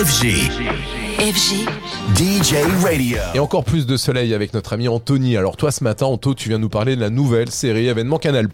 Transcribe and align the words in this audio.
FG. 0.00 0.48
FG. 1.18 1.89
DJ 2.14 2.54
Radio. 2.82 3.18
Et 3.34 3.38
encore 3.38 3.64
plus 3.64 3.86
de 3.86 3.96
soleil 3.96 4.34
avec 4.34 4.54
notre 4.54 4.72
ami 4.72 4.88
Anthony. 4.88 5.36
Alors 5.36 5.56
toi 5.56 5.70
ce 5.70 5.84
matin, 5.84 6.06
Anto, 6.06 6.34
tu 6.34 6.48
viens 6.48 6.58
nous 6.58 6.68
parler 6.68 6.96
de 6.96 7.00
la 7.00 7.10
nouvelle 7.10 7.50
série 7.50 7.88
événement 7.88 8.18
Canal+. 8.18 8.48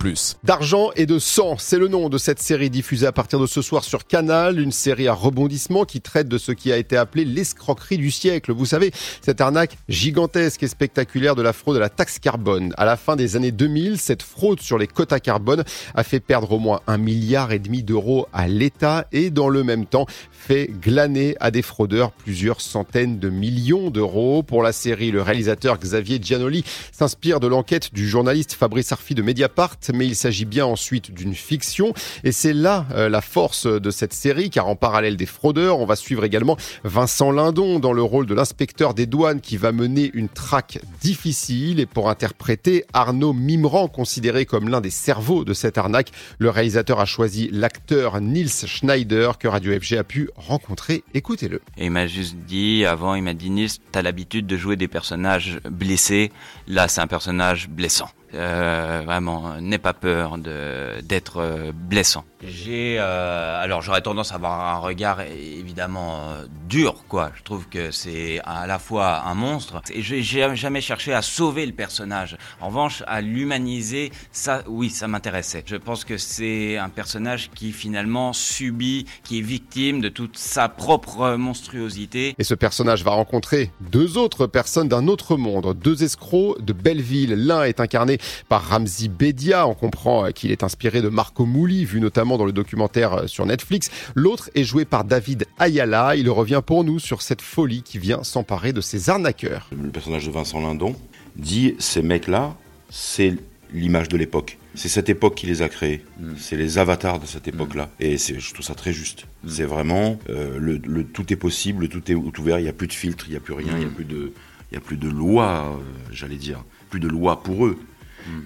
D'argent 0.44 0.90
et 0.96 1.06
de 1.06 1.18
sang, 1.18 1.56
c'est 1.58 1.79
le 1.79 1.88
nom 1.88 2.08
de 2.08 2.19
cette 2.19 2.40
série 2.40 2.71
diffusée 2.71 3.06
à 3.06 3.12
partir 3.12 3.38
de 3.38 3.46
ce 3.46 3.62
soir 3.62 3.84
sur 3.84 4.06
Canal, 4.06 4.61
une 4.61 4.72
série 4.72 5.08
à 5.08 5.14
rebondissement 5.14 5.84
qui 5.84 6.00
traite 6.00 6.29
de 6.29 6.38
ce 6.38 6.53
qui 6.53 6.72
a 6.72 6.76
été 6.76 6.96
appelé 6.96 7.24
l'escroquerie 7.24 7.98
du 7.98 8.10
siècle. 8.10 8.53
Vous 8.53 8.66
savez, 8.66 8.92
cette 9.21 9.40
arnaque 9.40 9.78
gigantesque 9.88 10.62
et 10.62 10.68
spectaculaire 10.68 11.34
de 11.34 11.42
la 11.42 11.52
fraude 11.52 11.76
à 11.76 11.80
la 11.80 11.88
taxe 11.88 12.18
carbone. 12.18 12.72
À 12.76 12.84
la 12.84 12.96
fin 12.96 13.16
des 13.16 13.36
années 13.36 13.52
2000, 13.52 13.98
cette 13.98 14.22
fraude 14.22 14.60
sur 14.60 14.78
les 14.78 14.86
quotas 14.86 15.20
carbone 15.20 15.64
a 15.94 16.02
fait 16.02 16.20
perdre 16.20 16.52
au 16.52 16.59
moins 16.59 16.80
un 16.86 16.98
milliard 16.98 17.52
et 17.52 17.59
demi 17.59 17.82
d'euros 17.82 18.27
à 18.32 18.48
l'État 18.48 19.06
et 19.12 19.30
dans 19.30 19.48
le 19.48 19.62
même 19.62 19.86
temps 19.86 20.06
fait 20.32 20.70
glaner 20.80 21.36
à 21.41 21.50
des 21.50 21.62
fraudeurs 21.62 22.12
plusieurs 22.12 22.60
centaines 22.60 23.19
de 23.19 23.29
millions 23.46 23.91
d'euros. 23.91 24.42
Pour 24.42 24.62
la 24.64 24.73
série, 24.73 25.12
le 25.12 25.23
réalisateur 25.23 25.78
Xavier 25.78 26.18
Giannoli 26.20 26.64
s'inspire 26.91 27.38
de 27.38 27.46
l'enquête 27.46 27.95
du 27.95 28.09
journaliste 28.09 28.55
Fabrice 28.55 28.91
Arfi 28.91 29.14
de 29.14 29.22
Mediapart, 29.22 29.77
mais 29.95 30.05
il 30.05 30.16
s'agit 30.16 30.45
bien 30.45 30.66
ensuite 30.66 31.14
d'une 31.14 31.34
fiction. 31.34 31.95
Et 32.24 32.32
c'est 32.32 32.52
là 32.52 32.86
euh, 32.92 33.09
la 33.09 33.20
force 33.20 33.66
de 33.66 33.91
cette 33.91 34.12
série, 34.12 34.50
car 34.50 34.66
en 34.66 34.74
parallèle 34.74 35.16
des 35.16 35.27
fraudeurs, 35.27 35.78
on 35.78 35.86
va 35.86 35.95
suivre 35.95 36.24
également 36.24 36.56
Vincent 36.82 37.30
Lindon 37.30 37.78
dans 37.78 37.92
le 37.92 38.02
rôle 38.02 38.27
de 38.27 38.34
l'inspecteur 38.34 38.95
des 38.95 39.06
douanes 39.06 39.41
qui 39.41 39.56
va 39.56 39.70
mener 39.70 40.10
une 40.12 40.28
traque 40.28 40.80
difficile. 41.00 41.78
Et 41.78 41.86
pour 41.86 42.10
interpréter 42.10 42.84
Arnaud 42.92 43.33
Mimran, 43.33 43.86
considéré 43.86 44.44
comme 44.44 44.69
l'un 44.69 44.80
des 44.80 44.91
cerveaux 44.91 45.44
de 45.44 45.55
cette 45.55 45.78
arnaque, 45.78 46.10
le 46.41 46.50
réalisateur 46.50 46.98
a 46.98 47.05
choisi 47.05 47.48
l'acteur 47.52 48.20
Nils 48.20 48.66
Schneider 48.66 49.38
que 49.38 49.47
Radio 49.47 49.78
FG 49.78 49.98
a 49.98 50.05
pu 50.05 50.30
rencontrer. 50.34 51.05
Écoutez-le. 51.14 51.60
Il 51.78 51.92
m'a 51.92 52.08
juste 52.08 52.34
dit, 52.48 52.84
avant, 52.84 53.14
il 53.14 53.22
m'a 53.27 53.35
dit, 53.35 53.51
Nils, 53.51 53.71
t'as 53.93 54.03
l'habitude 54.03 54.47
de 54.47 54.57
jouer 54.57 54.77
des 54.77 54.89
personnages 54.89 55.61
blessés. 55.70 56.33
Là, 56.67 56.89
c'est 56.89 57.00
un 57.00 57.06
personnage 57.06 57.69
blessant. 57.69 58.09
Euh, 58.37 59.03
vraiment, 59.05 59.61
n'aie 59.61 59.79
pas 59.79 59.95
peur 59.95 60.39
de 60.39 61.01
d'être 61.03 61.39
euh, 61.39 61.73
blessant. 61.73 62.25
J'ai, 62.43 62.97
euh, 62.98 63.62
alors 63.62 63.81
j'aurais 63.81 64.03
tendance 64.03 64.33
à 64.33 64.34
avoir 64.34 64.77
un 64.77 64.78
regard 64.78 65.20
évidemment 65.23 66.20
euh, 66.20 66.47
dur, 66.69 67.05
quoi. 67.09 67.33
Je 67.34 67.43
trouve 67.43 67.67
que 67.69 67.91
c'est 67.91 68.41
à 68.45 68.67
la 68.67 68.78
fois 68.78 69.23
un 69.27 69.34
monstre 69.34 69.81
et 69.91 70.03
j'ai 70.03 70.23
jamais 70.23 70.81
cherché 70.81 71.15
à 71.15 71.23
sauver 71.23 71.65
le 71.65 71.73
personnage. 71.73 72.37
En 72.61 72.69
revanche, 72.69 73.03
à 73.06 73.20
l'humaniser, 73.23 74.12
ça, 74.33 74.62
oui, 74.67 74.91
ça 74.91 75.09
m'intéressait. 75.09 75.65
Je 75.67 75.77
pense 75.77 76.05
que 76.05 76.19
c'est 76.19 76.77
un 76.77 76.91
personnage 76.91 77.50
qui 77.55 77.73
finalement 77.73 78.33
subit, 78.33 79.06
qui 79.25 79.39
est 79.39 79.43
victime 79.43 80.00
de 80.00 80.09
toute 80.09 80.37
sa 80.37 80.69
propre 80.69 81.37
monstruosité. 81.37 82.34
Et 82.39 82.45
ce 82.45 82.55
personnage 82.55 83.03
va 83.03 83.12
rencontrer 83.12 83.71
deux 83.81 84.19
autres 84.19 84.47
personnes 84.47 84.89
d'un 84.89 85.09
autre 85.09 85.37
monde, 85.37 85.75
deux 85.83 86.05
escrocs 86.05 86.62
de 86.62 86.73
Belleville. 86.73 87.34
L'un 87.34 87.65
est 87.65 87.81
incarné 87.81 88.19
par 88.48 88.62
Ramzi 88.69 89.08
Bedia. 89.08 89.66
On 89.66 89.74
comprend 89.74 90.30
qu'il 90.32 90.50
est 90.50 90.62
inspiré 90.62 91.02
de 91.02 91.08
Marco 91.08 91.44
Mouli, 91.46 91.84
vu 91.84 92.00
notamment 92.00 92.38
dans 92.38 92.44
le 92.46 92.52
documentaire 92.52 93.28
sur 93.28 93.46
Netflix. 93.46 93.91
L'autre 94.14 94.50
est 94.55 94.64
joué 94.64 94.84
par 94.84 95.05
David 95.05 95.46
Ayala. 95.58 96.16
Il 96.16 96.28
revient 96.30 96.62
pour 96.64 96.84
nous 96.84 96.98
sur 96.98 97.22
cette 97.22 97.42
folie 97.42 97.82
qui 97.82 97.98
vient 97.98 98.22
s'emparer 98.22 98.72
de 98.72 98.80
ces 98.80 99.10
arnaqueurs. 99.10 99.69
Le 99.70 99.91
personnage 99.91 100.27
de 100.27 100.30
Vincent 100.30 100.60
Lindon 100.60 100.97
dit 101.36 101.74
ces 101.78 102.02
mecs-là, 102.02 102.56
c'est 102.91 103.34
l'image 103.72 104.08
de 104.08 104.16
l'époque. 104.16 104.58
C'est 104.74 104.88
cette 104.88 105.08
époque 105.08 105.34
qui 105.34 105.47
les 105.47 105.62
a 105.62 105.69
créés. 105.69 106.04
C'est 106.38 106.56
les 106.56 106.78
avatars 106.78 107.19
de 107.19 107.27
cette 107.27 107.48
époque-là. 107.48 107.88
Et 107.98 108.19
c'est- 108.19 108.38
je 108.38 108.52
trouve 108.52 108.64
ça 108.64 108.74
très 108.74 108.92
juste. 108.92 109.27
C'est 109.47 109.64
vraiment 109.64 110.19
euh, 110.28 110.58
le, 110.58 110.78
le- 110.84 111.04
tout 111.04 111.32
est 111.32 111.36
possible, 111.36 111.88
tout 111.88 112.10
est 112.10 112.14
ouvert. 112.14 112.58
Il 112.58 112.62
n'y 112.64 112.69
a 112.69 112.72
plus 112.74 112.86
de 112.86 112.92
filtre, 112.92 113.24
il 113.27 113.30
n'y 113.30 113.36
a 113.36 113.41
plus 113.41 113.54
rien, 113.54 113.72
il 113.72 113.78
n'y 113.78 113.84
a 113.86 113.88
plus 113.88 114.04
de, 114.04 114.32
il 114.70 114.74
y 114.74 114.78
a 114.78 114.80
plus 114.80 114.97
de 114.98 115.08
loi, 115.08 115.72
euh, 115.78 115.82
j'allais 116.12 116.36
dire, 116.36 116.62
plus 116.91 117.00
de 117.00 117.08
loi 117.08 117.42
pour 117.42 117.66
eux. 117.66 117.78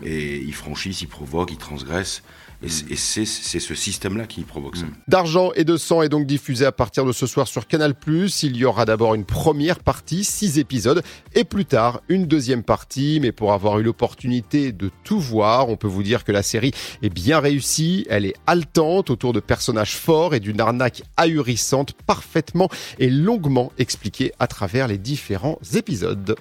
Et 0.05 0.37
ils 0.39 0.55
franchissent, 0.55 1.03
ils 1.03 1.09
provoquent, 1.09 1.53
ils 1.53 1.59
transgressent. 1.59 2.23
Et 2.63 2.69
c'est- 2.69 2.91
et 2.91 2.97
c'est 2.97 3.25
c'est 3.25 3.59
ce 3.59 3.75
système-là 3.75 4.27
qui 4.27 4.43
provoque 4.43 4.77
ça. 4.77 4.85
D'argent 5.09 5.51
et 5.57 5.65
de 5.65 5.79
sang 5.79 6.03
est 6.03 6.11
donc 6.11 6.27
diffusé 6.27 6.67
à 6.67 6.73
partir 6.73 7.07
de 7.07 7.13
ce 7.13 7.27
soir 7.27 7.49
sur 7.49 7.67
Canal+. 7.67 7.95
Il 8.43 8.55
y 8.55 8.67
aura 8.67 8.85
d'abord 8.85 9.15
une 9.15 9.25
première 9.25 9.79
partie, 9.79 10.25
six 10.25 10.59
épisodes, 10.59 11.03
et 11.35 11.45
plus 11.45 11.65
tard 11.65 12.03
une 12.11 12.27
deuxième 12.27 12.63
partie. 12.63 13.19
Mais 13.23 13.33
pour 13.33 13.55
avoir 13.55 13.79
eu 13.79 13.83
l'opportunité 13.83 14.73
de 14.73 14.91
tout 15.05 15.19
voir, 15.19 15.71
on 15.71 15.77
peut 15.77 15.89
vous 15.89 16.03
dire 16.03 16.23
que 16.23 16.33
la 16.33 16.43
série 16.43 16.73
est 17.01 17.09
bien 17.09 17.41
réussie. 17.41 18.05
Elle 18.11 18.27
est 18.27 18.35
haletante 18.47 19.09
autour 19.09 19.33
de 19.33 19.41
personnages 19.41 19.97
forts 19.97 20.35
et 20.35 20.41
d'une 20.41 20.61
arnaque 20.61 21.03
ahurissante, 21.17 21.95
parfaitement 22.07 22.69
et 22.99 23.09
longuement 23.09 23.73
expliquée 23.79 24.33
à 24.39 24.47
travers 24.47 24.87
les 24.87 24.99
différents 24.99 25.59
épisodes. 25.75 26.37